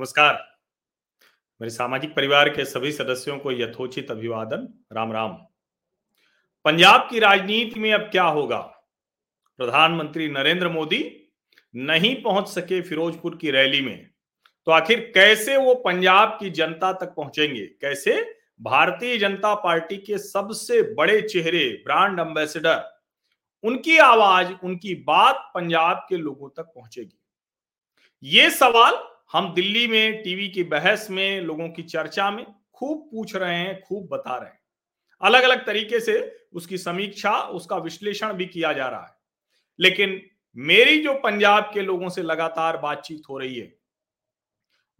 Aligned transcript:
नमस्कार। 0.00 0.58
मेरे 1.60 1.70
सामाजिक 1.70 2.16
परिवार 2.16 2.48
के 2.48 2.64
सभी 2.64 2.92
सदस्यों 2.92 3.38
को 3.38 3.52
यथोचित 3.52 4.10
अभिवादन। 4.10 4.84
राम 4.92 5.12
राम। 5.12 5.32
पंजाब 6.64 7.08
की 7.10 7.18
राजनीति 7.18 7.80
में 7.80 7.92
अब 7.92 8.00
क्या 8.00 8.24
होगा? 8.24 8.58
प्रधानमंत्री 9.56 10.28
नरेंद्र 10.28 10.68
मोदी 10.68 11.32
नहीं 11.76 12.22
पहुँच 12.22 12.48
सके 12.48 12.82
फिरोजपुर 12.82 13.36
की 13.36 13.50
रैली 13.50 13.80
में। 13.80 14.10
तो 14.66 14.72
आखिर 14.72 15.12
कैसे 15.14 15.56
वो 15.56 15.74
पंजाब 15.74 16.36
की 16.40 16.50
जनता 16.50 16.92
तक 16.92 17.06
पहुँचेंगे? 17.06 17.66
कैसे 17.66 18.38
भारतीय 18.60 19.18
जनता 19.18 19.54
पार्टी 19.54 19.96
के 19.96 20.18
सबसे 20.18 20.94
बड़े 20.94 21.22
चेहरे, 21.22 21.82
ब्रांड 21.86 22.20
एम्बेसडर, 22.20 23.00
उनकी 23.62 23.98
आवाज़, 23.98 24.52
उनकी 24.64 24.94
बात 24.94 25.50
पंजाब 25.54 26.06
के 26.08 26.16
लोगों 26.16 26.48
तक 26.48 26.62
पहुंचेगी? 26.62 27.20
ये 28.22 28.50
सवाल 28.50 29.10
हम 29.32 29.54
दिल्ली 29.54 29.86
में, 29.86 30.22
टीवी 30.22 30.48
की 30.48 30.62
बहस 30.62 31.10
में, 31.10 31.40
लोगों 31.40 31.68
की 31.68 31.82
चर्चा 31.82 32.30
में 32.30 32.46
खूब 32.74 33.08
पूछ 33.12 33.36
रहे 33.36 33.56
हैं, 33.56 33.82
खूब 33.82 34.08
बता 34.12 34.36
रहे 34.36 34.50
हैं। 34.50 34.60
अलग 35.22 35.42
अलग 35.42 35.66
तरीके 35.66 36.00
से 36.00 36.46
उसकी 36.52 36.78
समीक्षा, 36.78 37.32
उसका 37.36 37.76
विश्लेषण 37.76 38.32
भी 38.32 38.46
किया 38.46 38.72
जा 38.72 38.88
रहा 38.88 39.02
है। 39.02 39.14
लेकिन 39.80 40.22
मेरी 40.56 41.02
जो 41.02 41.14
पंजाब 41.14 41.70
के 41.74 41.80
लोगों 41.80 42.08
से 42.08 42.22
लगातार 42.22 42.76
बातचीत 42.76 43.22
हो 43.28 43.38
रही 43.38 43.54
है, 43.54 43.74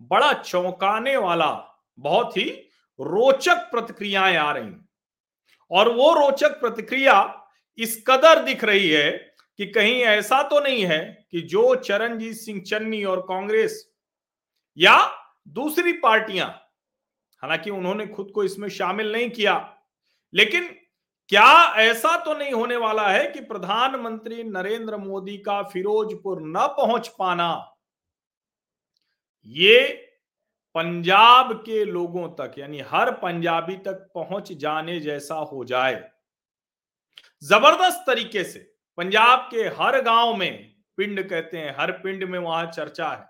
बड़ा 0.00 0.32
चौंकाने 0.32 1.16
वाला, 1.16 1.82
बहुत 1.98 2.36
ही 2.36 2.50
रोचक 3.00 3.56
प्रतिक्रियाएँ 3.56 4.36
आ 4.36 4.52
रही 4.52 4.72
और 5.70 5.92
वो 5.92 6.14
रोचक 6.14 6.60
प्रतिक्रिया 6.60 7.46
इस 7.78 8.04
कदर 8.06 8.44
दिख 8.44 8.64
रही 8.64 8.90
है 8.90 9.34
कि 9.56 9.66
कहीं 9.66 10.02
ऐसा 10.02 10.42
तो 10.42 10.60
नहीं 10.60 10.86
है 10.86 11.26
कि 11.30 11.40
जो 11.40 11.74
चरणजीत 11.74 12.36
सिंह 12.36 12.60
चन्नी 12.60 13.04
और 13.04 13.20
कांग्रेस 13.20 13.89
या 14.78 14.96
दूसरी 15.48 15.92
पार्टियाँ। 15.92 16.48
हालाँकि 17.42 17.70
उन्होंने 17.70 18.06
खुद 18.06 18.30
को 18.34 18.44
इसमें 18.44 18.68
शामिल 18.68 19.12
नहीं 19.12 19.30
किया, 19.30 19.54
लेकिन 20.32 20.68
क्या 21.30 21.74
ऐसा 21.78 22.16
तो 22.16 22.34
नहीं 22.34 22.52
होने 22.52 22.76
वाला 22.76 23.08
है 23.08 23.26
कि 23.26 23.40
प्रधानमंत्री 23.40 24.42
नरेंद्र 24.44 24.96
मोदी 24.96 25.36
का 25.38 25.62
फिरोजपुर 25.62 26.40
न 26.42 26.66
पहुँच 26.76 27.08
पाना? 27.18 27.76
ये 29.46 29.88
पंजाब 30.74 31.52
के 31.56 31.84
लोगों 31.84 32.28
तक, 32.30 32.54
यानी 32.58 32.80
हर 32.82 33.10
पंजाबी 33.12 33.76
तक 33.76 34.10
पहुँच 34.14 34.52
जाने 34.52 34.98
जैसा 35.00 35.34
हो 35.34 35.64
जाए। 35.64 36.02
ज़बरदस्त 37.42 38.04
तरीके 38.06 38.44
से, 38.44 38.58
पंजाब 38.98 39.48
के 39.50 39.62
हर 39.78 40.00
गाँव 40.02 40.34
में, 40.36 40.74
पिंड 40.98 41.28
कहते 41.28 41.58
हैं, 41.58 41.74
हर 41.78 41.92
पिंड 41.92 42.24
में 42.24 42.38
वहाँ 42.38 42.66
चर्चा 42.66 43.08
है। 43.08 43.29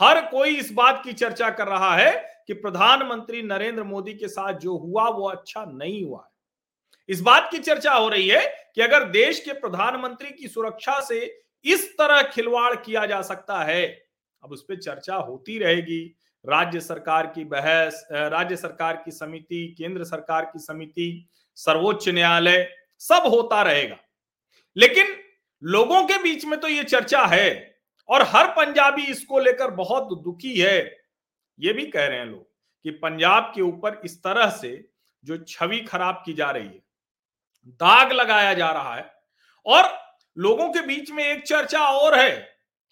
हर 0.00 0.20
कोई 0.20 0.56
इस 0.56 0.72
बात 0.72 1.02
की 1.04 1.12
चर्चा 1.12 1.50
कर 1.50 1.66
रहा 1.66 1.96
है 1.96 2.44
कि 2.46 2.52
प्रधानमंत्री 2.52 3.42
नरेंद्र 3.42 3.82
मोदी 3.82 4.14
के 4.14 4.28
साथ 4.28 4.52
जो 4.52 4.76
हुआ, 4.76 5.08
वो 5.08 5.28
अच्छा 5.28 5.64
नहीं 5.64 6.04
हुआ 6.04 6.18
है। 6.18 6.34
इस 7.08 7.20
बात 7.20 7.48
की 7.50 7.58
चर्चा 7.58 7.92
हो 7.92 8.08
रही 8.08 8.28
है 8.28 8.72
कि 8.74 8.80
अगर 8.80 9.04
देश 9.04 9.40
के 9.40 9.52
प्रधानमंत्री 9.52 10.30
की 10.30 10.48
सुरक्षा 10.48 11.00
से 11.00 11.40
इस 11.64 11.92
तरह 11.92 12.22
खिलवाड़ 12.22 12.74
किया 12.76 13.06
जा 13.06 13.22
सकता 13.22 13.62
है, 13.64 13.86
अब 14.42 14.52
उस 14.52 14.62
पर 14.62 14.76
चर्चा 14.76 15.14
होती 15.14 15.58
रहेगी। 15.58 16.16
राज्य 16.44 16.80
सरकार 16.80 17.26
की 17.26 17.44
बहस 17.44 18.06
राज्य 18.12 18.56
सरकार 18.56 19.02
की 19.04 19.10
समिति, 19.10 19.74
केंद्र 19.78 20.04
सरकार 20.04 20.44
की 20.44 20.58
समिति, 20.58 21.28
सर्वोच्च 21.54 22.08
न्यायालय, 22.08 22.68
सब 22.98 23.22
होता 23.26 23.62
रहेगा। 23.62 23.96
लेकिन 24.76 25.16
लोगों 25.62 26.02
के 26.04 26.18
बीच 26.18 26.44
में 26.44 26.60
तो 26.60 26.68
ये 26.68 26.84
चर्चा 26.84 27.24
है 27.24 27.75
और 28.08 28.22
हर 28.26 28.46
पंजाबी 28.56 29.02
इसको 29.04 29.38
लेकर 29.40 29.70
बहुत 29.72 30.18
दुखी 30.22 30.54
है। 30.54 30.78
ये 31.58 31.72
भी 31.72 31.86
कह 31.86 32.06
रहे 32.06 32.18
हैं 32.18 32.26
लोग 32.26 32.46
कि 32.84 32.90
पंजाब 32.98 33.52
के 33.54 33.62
ऊपर 33.62 34.00
इस 34.04 34.22
तरह 34.22 34.50
से 34.52 34.68
जो 35.24 35.36
छवि 35.38 35.78
खराब 35.80 36.22
की 36.26 36.32
जा 36.32 36.50
रही 36.50 36.64
है, 36.64 36.82
दाग 37.66 38.12
लगाया 38.12 38.52
जा 38.54 38.70
रहा 38.70 38.94
है 38.94 39.10
और 39.66 39.88
लोगों 40.36 40.68
के 40.68 40.80
बीच 40.86 41.10
में 41.10 41.24
एक 41.24 41.42
चर्चा 41.44 41.80
और 41.80 42.18
है। 42.18 42.48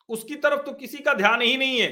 उसकी 0.08 0.34
तरफ़ 0.36 0.60
तो 0.62 0.72
किसी 0.72 0.98
का 0.98 1.14
ध्यान 1.14 1.42
ही 1.42 1.56
नहीं 1.56 1.80
है, 1.80 1.88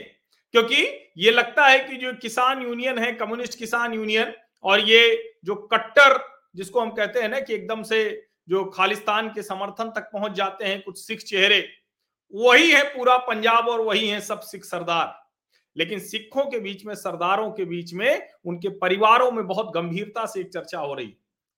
क्योंकि 0.55 0.77
ये 1.19 1.31
लगता 1.31 1.67
है 1.67 1.79
कि 1.81 1.97
जो 1.97 2.13
किसान 2.15 2.63
यूनियन 2.63 2.99
है, 2.99 3.13
कम्युनिस्ट 3.13 3.59
किसान 3.59 3.95
यूनियन 3.95 4.33
और 4.65 4.81
ये 4.81 5.35
जो 5.45 5.55
कट्टर 5.73 6.19
जिसको 6.57 6.81
हम 6.81 6.91
कहते 6.91 7.21
हैं 7.21 7.29
ना 7.29 7.41
कि 7.41 7.55
एकदम 7.55 7.83
से 7.83 8.29
जो 8.49 8.65
खालिस्तान 8.67 9.29
के 9.29 9.43
समर्थन 9.43 9.91
तक 9.91 10.11
पहुँच 10.13 10.33
जाते 10.33 10.65
हैं, 10.65 10.83
कुछ 10.83 10.99
सिख 10.99 11.21
चेहरे 11.21 11.61
वही 12.35 12.71
है 12.71 12.83
पूरा 12.85 13.17
पंजाब 13.17 13.69
और 13.69 13.81
वही 13.81 14.09
है 14.09 14.21
सब 14.21 14.41
सिख 14.41 14.65
सरदार। 14.65 15.23
लेकिन 15.77 15.99
सिखों 15.99 16.45
के 16.45 16.59
बीच 16.59 16.85
में, 16.87 16.95
सरदारों 16.95 17.51
के 17.51 17.65
बीच 17.65 17.95
में, 17.95 18.29
उनके 18.45 18.69
परिवारों 18.69 19.31
में 19.33 19.47
बहुत 19.47 19.73
गंभीरता 19.75 20.27
से 20.27 20.41
एक 20.41 20.53
चर्चा 20.53 20.79
हो 20.79 20.95
रही 20.95 21.07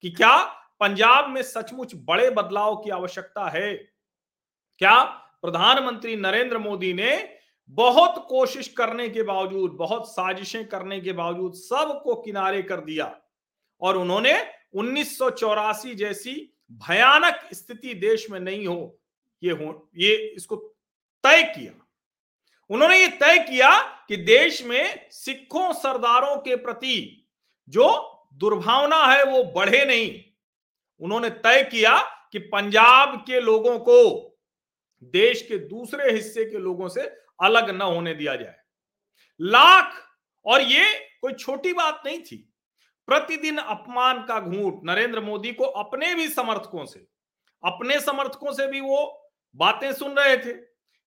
कि 0.03 0.11
क्या 0.11 0.45
पंजाब 0.81 1.31
में 1.31 1.43
सचमुच 1.43 1.93
बड़े 1.95 2.31
बदलाव 2.31 2.77
की 2.77 2.91
आवश्यकता 2.91 3.49
है? 3.49 3.75
क्या 4.79 5.03
प्रधानमंत्री 5.43 6.17
नरेंद्र 6.17 6.59
मोदी 6.59 6.93
ने 6.93 7.37
बहुत 7.69 8.27
कोशिश 8.29 8.69
करने 8.69 9.09
के 9.09 9.23
बावजूद, 9.23 9.71
बहुत 9.71 10.09
साजिशें 10.13 10.69
करने 10.69 11.01
के 11.01 11.13
बावजूद 11.13 11.55
सबको 11.55 12.15
किनारे 12.15 12.63
कर 12.63 12.81
दिया 12.81 13.21
और 13.81 13.97
उन्होंने 13.97 14.33
उन्नीस 14.75 15.19
सौ 15.19 15.31
चौरासी 15.31 15.95
जैसी 15.95 16.55
भयानक 16.73 17.49
स्थिति 17.53 17.95
देश 17.95 18.31
में 18.31 18.41
नहीं 18.41 18.67
हो 18.67 19.01
ये 19.45 19.53
हो, 19.53 19.91
ये 19.97 20.15
इसको 20.37 20.57
तय 21.25 21.43
किया। 21.45 21.73
उन्होंने 22.71 22.99
ये 22.99 23.09
तय 23.11 23.39
किया 23.41 23.71
कि 24.09 24.17
देश 24.17 24.63
में 24.65 25.09
सिखों 25.11 25.73
सरदारों 25.73 26.37
के 26.37 26.57
प्रति 26.57 27.27
जो 27.69 27.89
दुर्भावना 28.35 29.05
है 29.07 29.25
वो 29.25 29.43
बढ़े 29.55 29.85
नहीं। 29.85 30.23
उन्होंने 31.01 31.31
तय 31.31 31.63
किया 31.65 31.99
कि 32.33 32.39
पंजाब 32.39 33.17
के 33.27 33.41
लोगों 33.41 33.79
को 33.79 34.31
देश 35.03 35.43
के 35.43 35.59
दूसरे 35.59 36.11
हिस्से 36.13 36.45
के 36.45 36.59
लोगों 36.59 36.89
से 36.89 37.03
अलग 37.43 37.71
न 37.71 37.83
होने 37.83 38.15
दिया 38.15 38.35
जाए। 38.37 38.57
लाख, 39.41 40.01
और 40.47 40.63
ये 40.63 40.95
कोई 41.21 41.33
छोटी 41.33 41.73
बात 41.73 42.03
नहीं 42.07 42.19
थी, 42.21 42.37
प्रतिदिन 43.09 43.59
अपमान 43.59 44.23
का 44.23 44.39
घूट 44.41 44.81
नरेंद्र 44.85 45.21
मोदी 45.21 45.53
को 45.53 45.65
अपने 45.65 46.15
भी 46.15 46.29
समर्थकों 46.29 46.85
से, 46.87 47.07
अपने 47.63 48.01
समर्थकों 48.01 48.53
से 48.53 48.67
भी 48.67 48.81
वो 48.81 49.24
बातें 49.57 49.93
सुन 49.93 50.17
रहे 50.17 50.37
थे, 50.37 50.53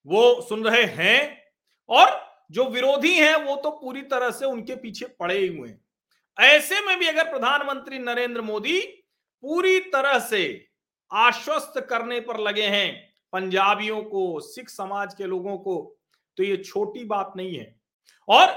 वो 0.08 0.42
सुन 0.42 0.64
रहे 0.64 0.84
हैं, 0.84 1.44
और 1.90 2.26
जो 2.52 2.66
विरोधी 2.66 3.14
हैं, 3.14 3.36
वो 3.36 3.56
तो 3.56 3.72
पूरी 3.72 4.02
तरह 4.02 4.32
से 4.32 4.46
उनके 4.46 4.76
पीछे 4.76 5.06
पड़े 5.20 5.38
ही 5.38 5.48
हुए 5.48 5.70
हैं। 5.70 5.80
ऐसे 6.38 6.82
में 6.82 6.98
भी 7.00 7.08
अगर 7.08 7.30
प्रधानमंत्री 7.30 8.00
नरेंद्र 8.00 8.42
मोदी 8.42 8.80
पूरी 9.44 9.80
तरह 9.80 10.20
से 10.20 10.44
आश्वस्त 11.12 11.80
करने 11.90 12.20
पर 12.20 12.40
लगे 12.40 12.66
हैं, 12.66 13.14
पंजाबियों 13.34 14.02
को, 14.04 14.40
सिख 14.40 14.70
समाज 14.70 15.14
के 15.14 15.26
लोगों 15.26 15.58
को 15.58 15.76
तो 16.38 16.44
ये 16.44 16.58
छोटी 16.58 17.04
बात 17.06 17.34
नहीं 17.38 17.58
है। 17.58 17.76
और 18.28 18.48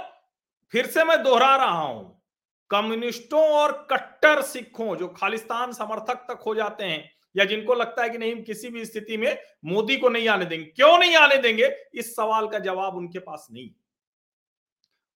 फिर 0.75 0.87
से 0.87 1.05
मैं 1.05 1.23
दोहरा 1.23 1.55
रहा 1.57 1.81
हूँ, 1.81 2.23
कम्युनिस्टों 2.71 3.43
और 3.51 3.73
कट्टर 3.91 4.43
सिखों, 4.43 4.97
जो 4.97 5.09
खालिस्तान 5.09 5.73
समर्थक 5.73 6.27
तक 6.31 6.43
हो 6.47 6.55
जाते 6.55 6.85
हैं 6.85 7.11
या 7.37 7.45
जिनको 7.45 7.75
लगता 7.75 8.03
है 8.03 8.11
कि 8.11 8.19
नहीं, 8.19 8.43
किसी 8.43 8.69
भी 8.69 8.85
स्थिति 8.85 9.17
में 9.17 9.43
मोदी 9.65 9.97
को 9.97 10.09
नहीं 10.09 10.29
आने 10.29 10.45
देंगे। 10.45 10.65
क्यों 10.65 10.99
नहीं 10.99 11.17
आने 11.17 11.37
देंगे? 11.37 11.77
इस 11.95 12.17
सवाल 12.17 12.49
का 12.49 12.59
जवाब 12.59 12.97
उनके 12.97 13.19
पास 13.19 13.49
नहीं। 13.51 13.71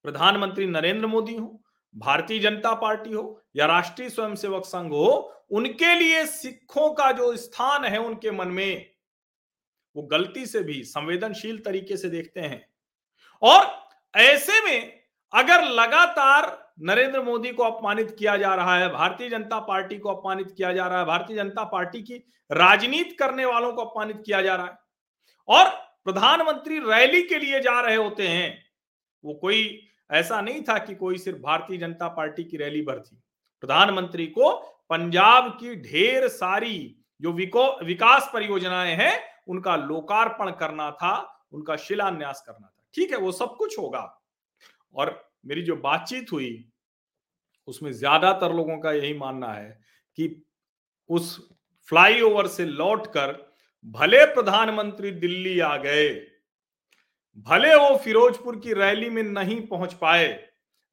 प्रधानमंत्री 0.02 0.66
नरेंद्र 0.66 1.06
मोदी 1.06 1.34
हो, 1.34 1.62
भारतीय 1.96 2.38
जनता 2.38 2.74
पार्टी 2.74 3.12
हो 3.12 3.42
या 3.56 3.66
राष्ट्रीय 3.66 4.10
स्वयंसेवक 4.10 4.64
संघ 4.64 4.92
हो, 4.92 5.34
उनके 5.50 5.94
लिए 5.94 6.26
सिखों 6.26 6.94
का 6.94 7.12
जो 7.12 7.36
स्थान 7.36 7.84
है 7.84 7.98
उनके 7.98 8.30
मन 8.30 8.48
में, 8.48 8.90
वो 9.96 10.02
गलती 10.02 10.46
से 10.46 10.60
भी 10.60 10.84
संवेदनशील 10.84 11.58
तरीके 11.58 11.96
से 11.96 12.08
देखते 12.08 12.40
हैं। 12.40 12.68
और 13.42 13.88
ऐसे 14.14 14.64
में 14.64 15.00
अगर 15.32 15.64
लगातार 15.64 16.63
नरेंद्र 16.80 17.22
मोदी 17.22 17.50
को 17.50 17.62
अपमानित 17.62 18.16
किया 18.18 18.36
जा 18.36 18.54
रहा 18.54 18.76
है, 18.76 18.88
भारतीय 18.92 19.28
जनता 19.28 19.60
पार्टी 19.60 19.98
को 19.98 20.08
अपमानित 20.08 20.54
किया 20.56 20.72
जा 20.72 20.86
रहा 20.86 20.98
है, 20.98 21.04
भारतीय 21.04 21.36
जनता 21.36 21.64
पार्टी 21.64 22.02
की 22.02 22.14
राजनीति 22.52 23.14
करने 23.14 23.44
वालों 23.44 23.72
को 23.72 23.84
अपमानित 23.84 24.22
किया 24.26 24.42
जा 24.42 24.54
रहा 24.54 24.66
है। 24.66 24.78
और 25.48 25.68
प्रधानमंत्री 26.04 26.78
रैली 26.78 27.22
के 27.22 27.38
लिए 27.38 27.60
जा 27.60 27.80
रहे 27.80 27.96
होते 27.96 28.28
हैं, 28.28 28.64
वो 29.24 29.34
कोई 29.34 29.88
ऐसा 30.10 30.40
नहीं 30.40 30.62
था 30.62 30.78
कि 30.78 30.94
कोई 30.94 31.18
सिर्फ़ 31.18 31.38
भारतीय 31.38 31.78
जनता 31.78 32.08
पार्टी 32.08 32.44
की 32.44 32.56
रैली 32.56 32.82
भर 32.82 32.98
थी। 32.98 33.22
प्रधानमंत्री 33.60 34.26
को 34.26 34.52
पंजाब 34.90 35.50
की 35.60 35.74
ढेर 35.76 36.28
सारी 36.28 36.96
जो 37.20 37.32
विकास 37.32 38.30
परियोजनाएँ 38.34 38.94
हैं, 38.94 39.20
उनका 39.48 39.76
लोकार्पण 39.76 40.50
करना 40.50 40.90
था, 40.90 41.44
उनका 41.52 41.76
शिलान्यास 41.76 42.44
करना 42.46 42.66
था। 42.66 42.84
ठीक 42.94 43.10
है, 43.10 43.18
वो 43.18 43.32
सब 43.32 43.56
कुछ 43.56 43.78
होगा। 43.78 44.22
और 44.94 45.33
मेरी 45.44 45.62
जो 45.62 45.76
बातचीत 45.76 46.32
हुई, 46.32 46.64
उसमें 47.68 47.92
ज़्यादातर 47.92 48.52
लोगों 48.52 48.78
का 48.78 48.92
यही 48.92 49.14
मानना 49.14 49.52
है 49.52 49.70
कि 50.18 50.44
उस 51.10 51.36
फ्लाईओवर 51.88 52.46
से 52.46 52.64
लौटकर 52.64 53.32
भले 53.86 54.24
प्रधानमंत्री 54.26 55.10
दिल्ली 55.10 55.58
आ 55.60 55.76
गए, 55.76 56.08
भले 57.46 57.74
वो 57.74 57.96
फिरोजपुर 57.96 58.58
की 58.60 58.72
रैली 58.72 59.10
में 59.10 59.22
नहीं 59.22 59.60
पहुँच 59.66 59.94
पाए, 59.94 60.28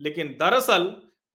लेकिन 0.02 0.28
दरअसल 0.40 0.84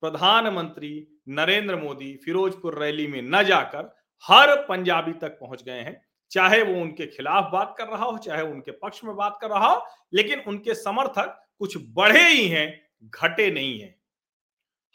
प्रधानमंत्री 0.02 1.06
नरेंद्र 1.28 1.76
मोदी 1.76 2.14
फिरोजपुर 2.24 2.78
रैली 2.78 3.06
में 3.06 3.20
न 3.22 3.42
जाकर 3.44 3.94
हर 4.24 4.54
पंजाबी 4.62 5.12
तक 5.12 5.38
पहुँच 5.40 5.62
गए 5.62 5.80
हैं। 5.80 6.00
चाहे 6.30 6.62
वो 6.62 6.80
उनके 6.82 7.06
खिलाफ 7.06 7.50
बात 7.52 7.74
कर 7.78 7.88
रहा 7.88 8.04
हो, 8.04 8.18
चाहे 8.18 8.42
उनके 8.42 8.70
पक्ष 8.72 9.04
में 9.04 9.14
बात 9.16 9.38
कर 9.40 9.50
रहा 9.50 9.68
हो, 9.68 9.84
लेकिन 10.14 10.40
उनके 10.40 10.74
समर्थक 10.74 11.38
कुछ 11.58 11.76
बढ़े 11.92 12.28
ही 12.28 12.46
हैं 12.48 12.85
घटे 13.02 13.50
नहीं 13.50 13.78
है। 13.80 13.94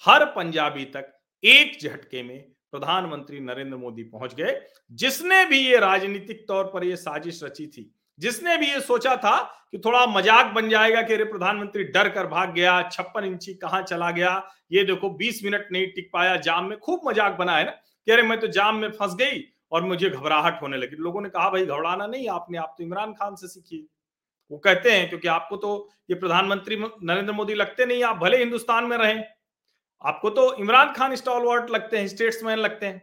हर 0.03 0.25
पंजाबी 0.25 0.86
तक 0.86 1.13
एक 1.44 1.77
झटके 1.81 2.24
में 2.24 2.39
प्रधानमंत्री 2.74 3.39
नरेंद्र 3.39 3.77
मोदी 3.77 4.03
पहुँच 4.03 4.33
गए, 4.36 4.59
जिसने 4.92 5.45
भी 5.45 5.57
ये 5.59 5.80
राजनीतिक 5.80 6.45
तौर 6.48 6.65
पर 6.65 6.83
ये 6.83 6.95
साजिश 6.95 7.44
रची 7.44 7.68
थी, 7.68 7.92
जिसने 8.19 8.57
भी 8.57 8.68
ये 8.68 8.80
सोचा 8.81 9.15
था 9.15 9.38
कि 9.71 9.77
थोड़ा 9.77 10.06
मज़ाक 10.07 10.53
बन 10.53 10.69
जाएगा 10.69 11.01
कि 11.01 11.13
अरे 11.13 11.24
प्रधानमंत्री 11.24 11.83
डर 11.86 12.09
कर 12.09 12.27
भाग 12.27 12.53
गया, 12.53 12.81
छप्पन 12.89 13.25
इंची 13.25 13.53
कहाँ 13.53 13.81
चला 13.81 14.12
गया, 14.12 14.31
ये 14.71 14.83
देखो 14.83 15.09
20 15.18 15.44
मिनट 15.44 15.68
नहीं 15.71 15.88
टिक 15.88 16.09
पाया, 16.13 16.36
जाम 16.38 16.69
में 16.69 16.77
खूब 16.80 17.07
मज़ाक 17.07 17.38
बना 17.38 17.57
है 17.57 17.65
ना, 17.65 17.71
कि 17.71 18.12
अरे 18.12 18.24
मैं 18.24 18.39
तो 18.39 18.47
जाम 18.50 18.75
में 18.75 18.89
फंस 18.92 19.15
गई 19.15 19.44
और 19.71 19.83
मुझे 19.83 20.09
घबराहट 20.09 20.62
होने 20.62 20.77
लगी। 20.77 20.95
लोगों 20.95 21.21
ने 21.21 21.30
कहा, 21.30 21.50
भाई 21.50 21.65
घबराना 21.65 22.07
नहीं, 22.07 22.27
आपने, 22.30 22.57
आप 22.57 22.75
तो 22.77 22.83
इमरान 22.83 23.13
खान 23.13 23.36
से 23.36 23.47
सीखिए 23.47 23.86
वो 24.51 24.57
कहते 24.57 24.92
हैं, 24.92 25.07
क्योंकि 25.09 25.27
आपको 25.27 25.57
तो 25.57 25.89
ये 26.09 26.15
प्रधानमंत्री 26.15 26.77
नरेंद्र 26.77 27.33
मोदी 27.33 27.53
लगते 27.53 27.86
नहीं, 27.86 28.03
आप 28.03 28.18
भले 28.18 28.38
हिंदुस्तान 28.38 28.86
में 28.86 28.98
रहें, 28.98 29.24
आपको 30.01 30.30
तो 30.30 30.53
इमरान 30.56 30.92
खान 30.94 31.15
स्टॉलवर्ट 31.15 31.69
लगते 31.69 31.98
हैं, 31.98 32.07
स्टेट्समैन 32.07 32.57
लगते 32.57 32.86
हैं। 32.86 33.01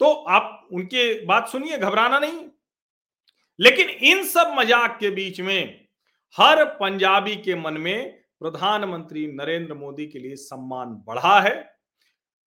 तो 0.00 0.12
आप 0.12 0.68
उनकी 0.72 1.24
बात 1.26 1.48
सुनिए, 1.48 1.78
घबराना 1.78 2.18
नहीं। 2.18 2.44
लेकिन 3.58 3.88
इन 3.88 4.22
सब 4.24 4.52
मज़ाक 4.56 4.96
के 5.00 5.10
बीच 5.10 5.40
में 5.40 5.86
हर 6.36 6.64
पंजाबी 6.74 7.36
के 7.36 7.54
मन 7.54 7.74
में 7.74 8.12
प्रधानमंत्री 8.40 9.26
नरेंद्र 9.26 9.74
मोदी 9.74 10.06
के 10.06 10.18
लिए 10.18 10.36
सम्मान 10.36 10.88
बढ़ा 11.06 11.40
है। 11.40 11.54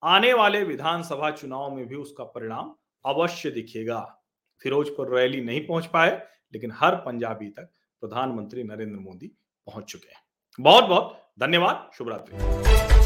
आने 0.02 0.32
वाले 0.32 0.62
विधानसभा 0.64 1.30
चुनाव 1.32 1.74
में 1.76 1.86
भी 1.88 1.96
उसका 1.96 2.24
परिणाम 2.26 2.74
अवश्य 3.04 3.50
दिखेगा। 3.50 4.00
फिरोजपुर 4.62 5.14
रैली 5.16 5.40
नहीं 5.40 5.66
पहुँच 5.66 5.86
पाए, 5.86 6.10
लेकिन 6.54 6.72
हर 6.74 6.94
पंजाबी 6.96 7.48
तक 7.48 7.70
प्रधानमंत्री 8.00 8.64
नरेंद्र 8.64 8.98
मोदी 9.00 9.26
पहुँच 9.68 9.84
चुके 9.84 10.08
हैं। 10.08 10.22
बहुत 10.60 10.84
बहुत 10.84 11.18
धन्यवाद। 11.40 11.90
शुभ 11.94 12.08
रात्रि 12.08 12.99